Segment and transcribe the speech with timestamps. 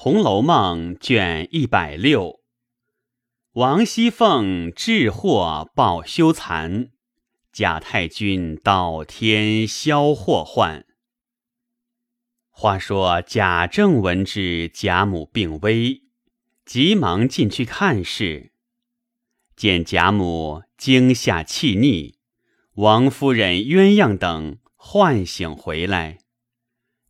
[0.00, 2.38] 红楼梦》卷一百六，
[3.54, 6.90] 王熙凤致祸报羞惭，
[7.52, 10.86] 贾太君倒天消祸患。
[12.50, 16.02] 话说贾政闻知贾母病危，
[16.64, 18.52] 急忙进去看事，
[19.56, 22.14] 见贾母惊吓气逆，
[22.74, 26.20] 王夫人、鸳鸯等唤醒回来。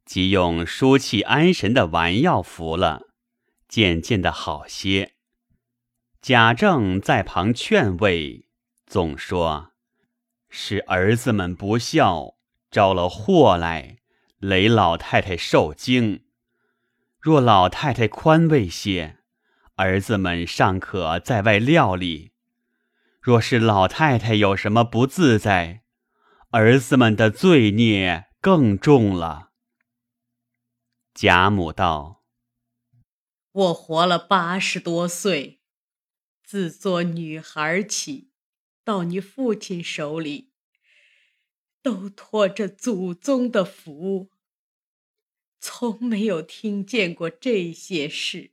[0.08, 3.08] 即用舒气安神的丸药服了，
[3.68, 5.12] 渐渐的好些。
[6.22, 8.48] 贾政在旁劝慰，
[8.86, 9.72] 总说
[10.48, 12.36] 是儿子们不孝，
[12.70, 13.98] 招了祸来，
[14.38, 16.24] 累老太太受惊。
[17.20, 19.18] 若老太太宽慰些，
[19.74, 22.30] 儿子们尚可在外料理；
[23.20, 25.82] 若是老太太有什么不自在，
[26.52, 29.47] 儿子们的罪孽更重了。
[31.20, 32.22] 贾母道
[33.50, 35.60] ：“我活了八十多岁，
[36.44, 38.30] 自做女孩起，
[38.84, 40.52] 到你父亲手里，
[41.82, 44.30] 都托着祖宗的福，
[45.58, 48.52] 从没有听见过这些事。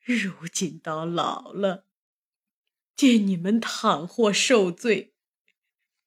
[0.00, 1.84] 如今到老了，
[2.96, 5.12] 见你们倘或受罪，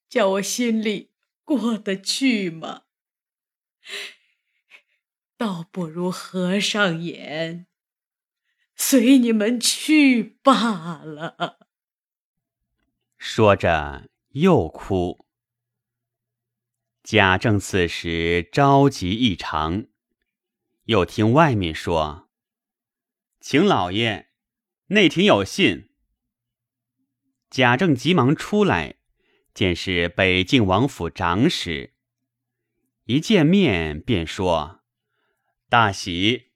[0.10, 1.12] 叫我心里
[1.44, 2.86] 过得去吗？”
[5.42, 7.66] 倒不如合上眼，
[8.76, 11.68] 随你们去罢了。
[13.18, 15.26] 说着又哭。
[17.02, 19.88] 贾政此时着急异常，
[20.84, 22.30] 又听外面说
[23.42, 24.30] ：“请老爷，
[24.90, 25.90] 内廷有信。”
[27.50, 28.98] 贾政急忙出来，
[29.56, 31.96] 见是北静王府长史，
[33.06, 34.81] 一见面便说。
[35.72, 36.52] 大喜，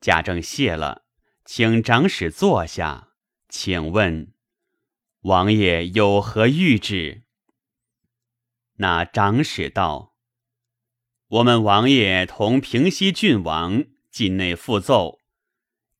[0.00, 1.04] 贾政谢了，
[1.44, 3.10] 请长史坐下，
[3.50, 4.32] 请问
[5.20, 7.24] 王爷有何谕旨？
[8.76, 10.16] 那长史道
[11.28, 15.18] ：“我们王爷同平西郡王进内复奏，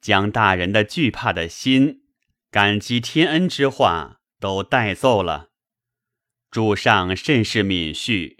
[0.00, 2.04] 将大人的惧怕的心、
[2.50, 5.50] 感激天恩之话都带奏了。
[6.50, 8.38] 主上甚是敏恤。”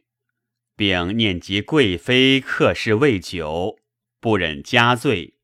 [0.81, 3.79] 并念及贵妃客事未久，
[4.19, 5.35] 不忍加罪，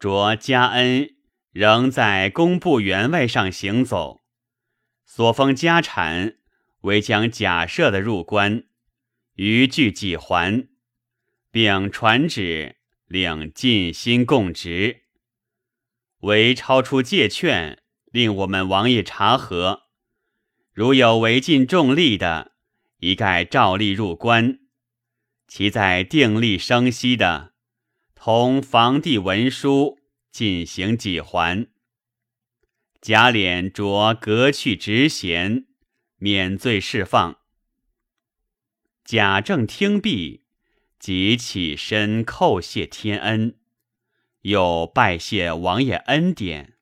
[0.00, 1.14] 着嘉恩
[1.52, 4.22] 仍在工部员外上行走，
[5.04, 6.38] 所封家产
[6.80, 8.64] 为将假设的入关，
[9.34, 10.66] 余具几还，
[11.52, 15.02] 并传旨令尽心供职，
[16.22, 19.82] 唯超出借券，令我们王爷查核，
[20.72, 22.55] 如有违禁重利的。
[22.98, 24.60] 一概照例入关，
[25.46, 27.52] 其在定力生息的，
[28.14, 29.98] 同房地文书
[30.32, 31.68] 进行几还。
[33.00, 35.66] 贾琏着革去职衔，
[36.16, 37.38] 免罪释放。
[39.04, 40.44] 贾政听毕，
[40.98, 43.58] 即起身叩谢天恩，
[44.40, 46.78] 又拜谢王爷恩典，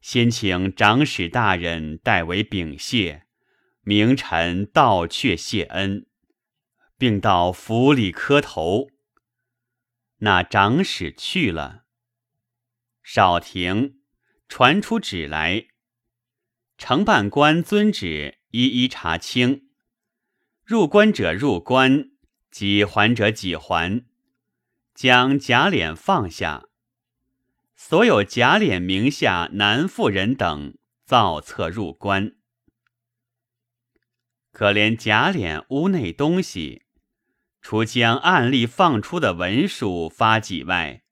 [0.00, 3.25] 先请长史大人代为禀谢。
[3.88, 6.06] 名臣道却谢恩，
[6.98, 8.88] 并到府里磕头。
[10.18, 11.84] 那长史去了。
[13.04, 14.00] 少廷
[14.48, 15.68] 传出旨来，
[16.76, 19.68] 承办官遵旨一一查清，
[20.64, 22.10] 入关者入关，
[22.50, 24.04] 几还者几还，
[24.96, 26.64] 将贾琏放下。
[27.76, 32.35] 所有贾琏名下男妇人等造册入关。
[34.56, 36.84] 可怜贾琏屋内东西，
[37.60, 41.02] 除将案例放出的文书发给外，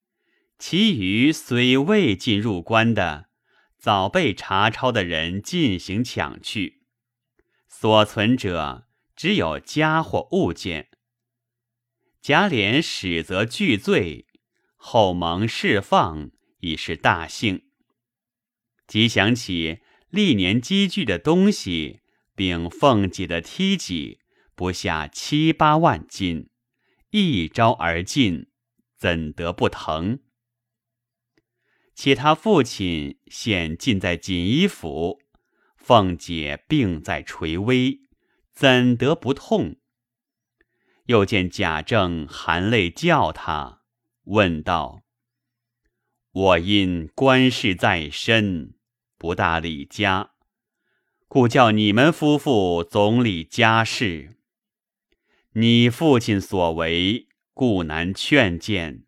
[0.59, 3.29] 其余虽未进入关的，
[3.77, 6.85] 早被查抄的人进行抢去，
[7.69, 10.89] 所存者只有家或物件。
[12.23, 14.27] 贾琏始则拒罪，
[14.75, 16.31] 后蒙释放，
[16.61, 17.65] 已是大幸。
[18.87, 22.01] 即想起历年积聚的东西。
[22.35, 24.21] 并凤姐的梯己
[24.55, 26.51] 不下七八万斤，
[27.11, 28.49] 一招而尽，
[28.97, 30.21] 怎得不疼？
[31.95, 35.21] 且他父亲现尽在锦衣府，
[35.77, 38.01] 凤姐病在垂危，
[38.53, 39.77] 怎得不痛？
[41.07, 43.83] 又见贾政含泪叫他，
[44.25, 45.05] 问道
[46.33, 48.75] ：“我因官事在身，
[49.19, 50.33] 不大理家。”
[51.35, 54.37] 故叫你们夫妇总理家事。
[55.55, 59.03] 你父亲所为，故难劝谏。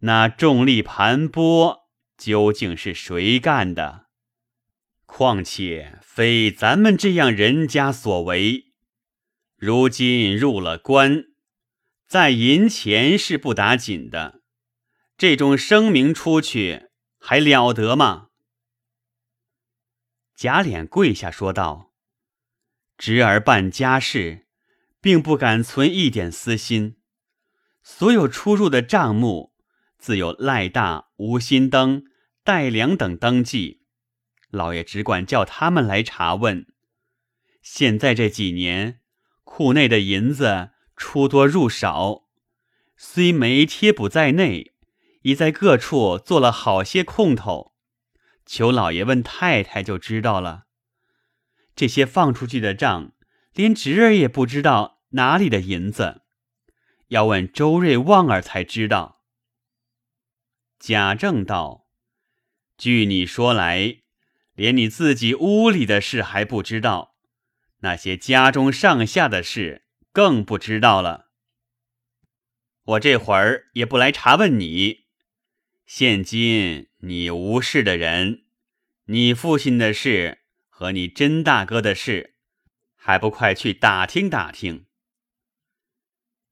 [0.00, 1.78] 那重力盘剥
[2.18, 4.08] 究竟是谁干的？
[5.06, 8.66] 况且非咱们这样人家所为。
[9.56, 11.24] 如今入了关，
[12.06, 14.42] 在银钱是不打紧的，
[15.16, 16.88] 这种声明出去
[17.18, 18.26] 还了得吗？
[20.40, 21.92] 贾琏跪下说道
[22.96, 24.46] ：“侄儿办家事，
[24.98, 26.96] 并不敢存一点私心。
[27.82, 29.52] 所有出入的账目，
[29.98, 32.04] 自有赖大、吴新登、
[32.42, 33.82] 戴良等登记。
[34.48, 36.66] 老爷只管叫他们来查问。
[37.60, 39.00] 现在这几年，
[39.44, 42.22] 库内的银子出多入少，
[42.96, 44.72] 虽没贴补在内，
[45.20, 47.68] 已在各处做了好些空头。”
[48.52, 50.66] 求老爷问太太就知道了。
[51.76, 53.12] 这些放出去的账，
[53.52, 56.22] 连侄儿也不知道哪里的银子，
[57.06, 59.22] 要问周瑞旺儿才知道。
[60.80, 61.86] 贾政道
[62.76, 64.00] ：“据你说来，
[64.54, 67.14] 连你自己屋里的事还不知道，
[67.82, 71.30] 那些家中上下的事更不知道了。
[72.82, 75.04] 我这会儿也不来查问你。”
[75.86, 78.44] 现今你无事的人，
[79.06, 82.34] 你父亲的事和你甄大哥的事，
[82.94, 84.84] 还不快去打听打听？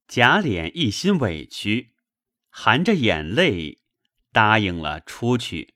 [0.06, 1.92] 贾琏一心委屈，
[2.48, 3.82] 含着眼泪
[4.32, 5.74] 答应了出去。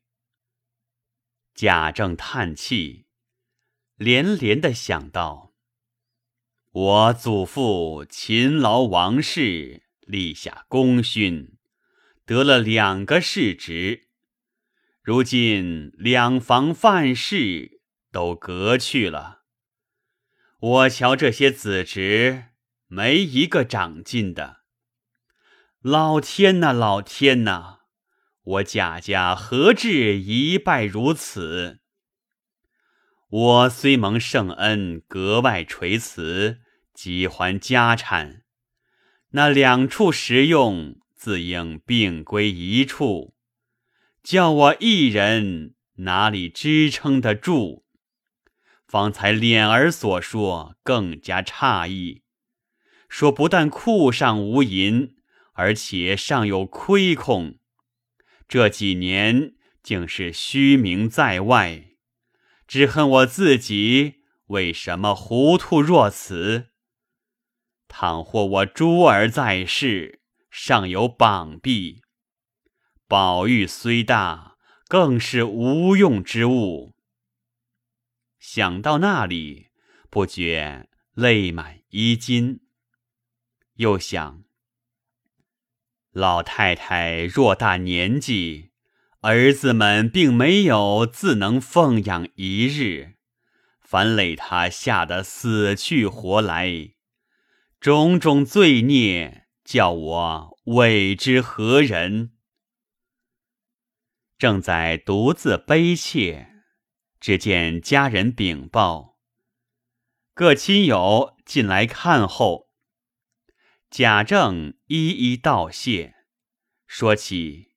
[1.54, 3.04] 贾政叹气，
[3.96, 5.52] 连连的想到：
[6.70, 11.58] 我祖父勤劳王室，立下功勋。
[12.24, 14.08] 得了两个世职，
[15.02, 17.80] 如今两房范氏
[18.12, 19.42] 都革去了，
[20.60, 22.50] 我瞧这些子侄
[22.86, 24.58] 没一个长进的。
[25.80, 27.80] 老天呐，老天呐！
[28.44, 31.80] 我贾家何至一败如此？
[33.28, 36.60] 我虽蒙圣恩，格外垂慈，
[36.94, 38.44] 几还家产，
[39.30, 40.96] 那两处食用。
[41.16, 43.31] 自应并归一处，
[44.22, 47.84] 叫我一人哪里支撑得住？
[48.86, 52.22] 方才脸儿所说更加诧异，
[53.08, 55.16] 说不但库上无银，
[55.54, 57.58] 而且尚有亏空，
[58.46, 61.96] 这几年竟是虚名在外，
[62.68, 64.16] 只恨我自己
[64.46, 66.68] 为什么糊涂若此？
[67.88, 70.20] 倘或我珠儿在世。
[70.54, 72.01] 尚有绑臂，
[73.12, 74.56] 宝玉虽大，
[74.88, 76.94] 更是无用之物。
[78.38, 79.66] 想到那里，
[80.08, 82.60] 不觉泪满衣襟。
[83.74, 84.44] 又想，
[86.12, 88.70] 老太太偌大年纪，
[89.20, 93.16] 儿子们并没有自能奉养一日，
[93.82, 96.94] 反累他吓得死去活来，
[97.78, 99.48] 种种罪孽。
[99.62, 102.31] 叫我为之何人？
[104.42, 106.48] 正在独自悲切，
[107.20, 109.20] 只见家人禀报，
[110.34, 112.68] 各亲友进来看后，
[113.88, 116.14] 贾政一一道谢，
[116.88, 117.68] 说起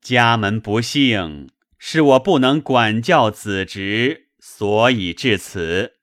[0.00, 6.00] 家门不幸，是我不能管教子侄，所以至此。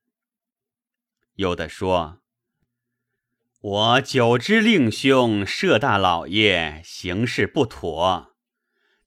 [1.34, 2.22] 有的说。
[3.60, 8.33] 我久知令兄社大老爷行事不妥，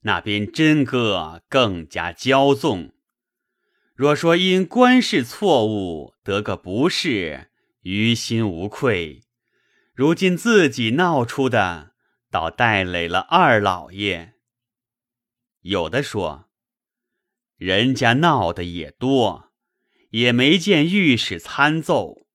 [0.07, 2.93] 那边真哥更加骄纵。
[3.97, 7.51] 若说因官事错误得个不是，
[7.83, 9.23] 于心无愧。
[9.93, 11.95] 如今自己闹出的，
[12.31, 14.35] 倒带累了二老爷。
[15.63, 16.49] 有的说，
[17.57, 19.51] 人家闹的也多，
[20.11, 22.29] 也没见御史参奏。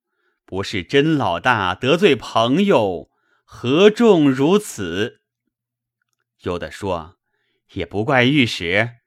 [0.46, 3.10] 不是甄老大得罪朋友，
[3.46, 5.22] 何众如此？
[6.42, 7.20] 有的说，
[7.74, 8.98] 也不怪御史。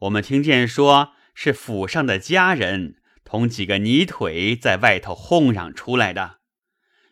[0.00, 6.40] 我们听见说是府上的家人同几个泥腿在外头哄嚷出来的。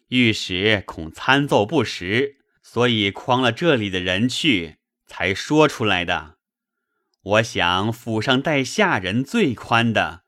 [0.09, 6.39] 御史恐参奏不实，所以诓了这里的人去，才说出来的。
[7.21, 10.25] 我想府上待下人最宽的，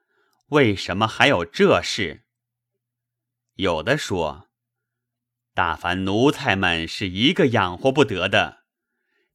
[0.48, 2.24] 为什么还有这事？
[3.54, 4.50] 有的说，
[5.54, 8.59] 大凡奴才们是一个养活不得的。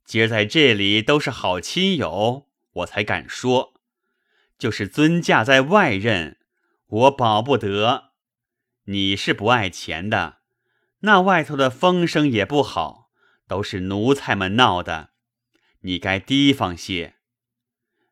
[0.06, 3.74] 今儿在这里都是好亲友，我才敢说。
[4.58, 6.38] 就是尊驾在外任，
[6.88, 8.12] 我保不得。
[8.86, 10.38] 你是不爱钱的，
[11.00, 13.10] 那外头的风声也不好，
[13.48, 15.10] 都是奴才们闹的，
[15.82, 17.16] 你该提防些。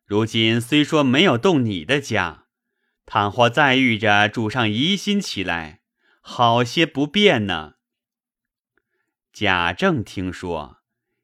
[0.05, 2.47] 如今虽说没有动你的家，
[3.05, 5.81] 倘或再遇着主上疑心起来，
[6.19, 7.75] 好些不便呢。
[9.31, 10.82] 贾政听说，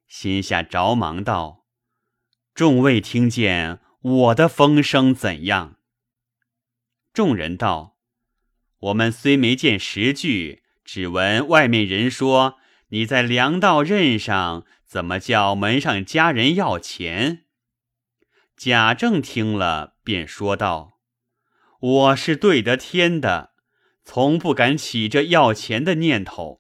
[0.10, 1.66] 心下着忙道
[2.54, 5.78] ：“众位听见我的风声怎样？”
[7.14, 7.96] 众人道
[8.80, 12.58] ：“我们虽没见实据，只闻外面人说
[12.90, 17.46] 你在粮道任上，怎么叫门上家人要钱？”
[18.58, 21.00] 贾政听了，便说道
[21.80, 23.54] ：“我是对得天的，
[24.04, 26.59] 从不敢起这要钱的念头。”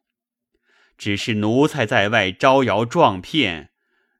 [0.99, 3.71] 只是奴才在外招摇撞骗，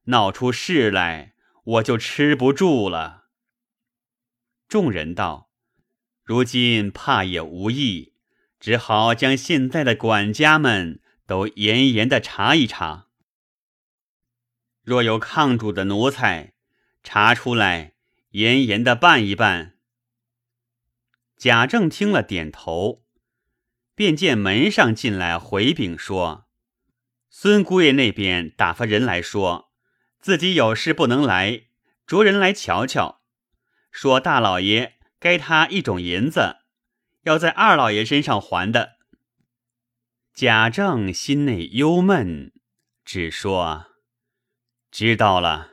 [0.05, 1.33] 闹出事来，
[1.65, 3.25] 我就吃不住了。
[4.69, 5.49] 众人道
[6.23, 8.13] ：“如今怕也无益，
[8.61, 13.07] 只好将现在的管家们都严严的查一查。
[14.81, 16.53] 若有抗主的奴才，
[17.03, 17.95] 查出来，
[18.31, 19.73] 严严的办一办。”
[21.35, 23.03] 贾政听了，点头，
[23.93, 26.45] 便见门上进来回禀说。
[27.29, 29.71] 孙姑爷那边打发人来说，
[30.19, 31.67] 自己有事不能来，
[32.05, 33.21] 着人来瞧瞧。
[33.91, 36.57] 说大老爷该他一种银子，
[37.23, 38.97] 要在二老爷身上还的。
[40.33, 42.51] 贾政心内忧闷，
[43.05, 43.87] 只说
[44.91, 45.69] 知道了。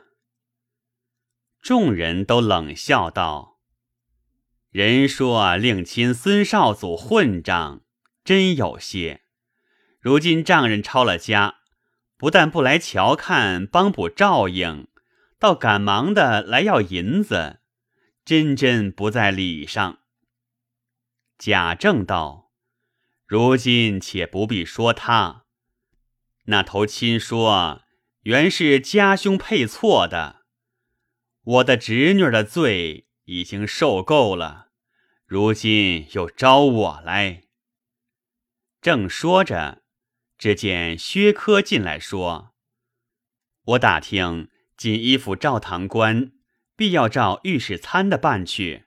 [1.61, 3.59] 众人都冷笑道
[4.71, 7.81] ：“人说令亲孙少祖混账，
[8.23, 9.23] 真有些。”
[10.07, 11.55] 如今丈人抄了家，
[12.15, 14.87] 不但不来瞧看帮补照应，
[15.37, 17.59] 倒赶忙的来要银子，
[18.23, 19.99] 真真不在理上。
[21.37, 22.53] 贾政道
[23.27, 25.43] ：“如今且不必说他，
[26.45, 27.81] 那头亲说
[28.21, 30.43] 原是家兄配错的，
[31.43, 34.69] 我的侄女的罪已经受够了，
[35.25, 37.43] 如今又招我来。”
[38.79, 39.83] 正说着。
[40.37, 42.53] 只见薛科进来说
[43.65, 46.31] ：“我打听锦衣府赵堂官
[46.75, 48.85] 必要照御史参的办去，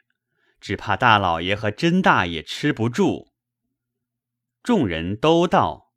[0.60, 3.32] 只怕大老爷和甄大爷吃不住。”
[4.62, 5.92] 众人都道：“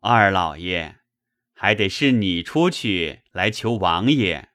[0.00, 0.98] 二老爷，
[1.52, 4.50] 还得是你出去来求王爷，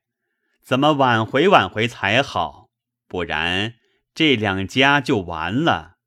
[0.62, 2.70] 怎么挽回挽回才好？
[3.08, 3.76] 不然
[4.14, 5.98] 这两家就完了。”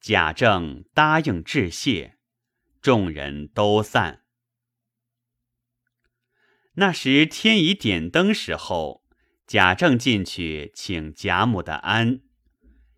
[0.00, 2.16] 贾政答应致谢。
[2.82, 4.24] 众人都散。
[6.74, 9.04] 那时天已点灯时候，
[9.46, 12.22] 贾政进去请贾母的安，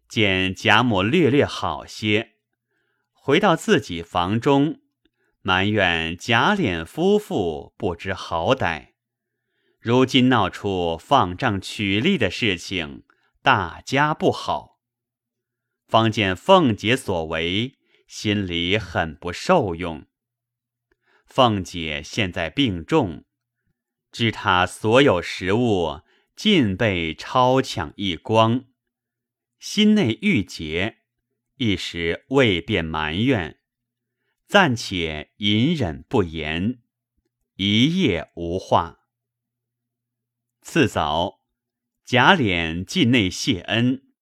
[0.08, 2.36] 见贾母略略好些，
[3.12, 4.80] 回到自己房中，
[5.42, 8.92] 埋怨贾琏夫妇不知好歹，
[9.80, 13.04] 如今闹出放账取利的事情，
[13.42, 14.80] 大家不好。
[15.86, 17.76] 方见凤姐所为。
[18.06, 20.06] 心里很不受用。
[21.24, 23.24] 凤姐现在病重，
[24.12, 26.02] 知她所有食物
[26.36, 28.66] 尽被抄抢一光，
[29.58, 30.98] 心内郁结，
[31.56, 33.58] 一时未便埋怨，
[34.46, 36.82] 暂且隐忍不言，
[37.56, 39.00] 一夜无话。
[40.60, 41.40] 次早，
[42.04, 44.14] 贾琏进内谢恩，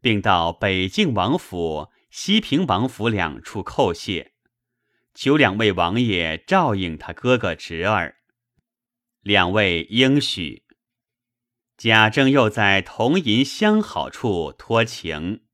[0.00, 1.90] 并到北静王府。
[2.10, 4.32] 西平王府两处叩谢，
[5.14, 8.16] 求两位王爷照应他哥哥侄儿。
[9.20, 10.64] 两位应许。
[11.76, 15.44] 贾政又在同银相好处托情，